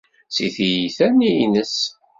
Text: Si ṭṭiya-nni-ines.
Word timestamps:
Si 0.35 0.45
ṭṭiya-nni-ines. 0.53 1.77